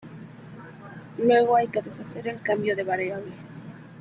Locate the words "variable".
2.83-3.33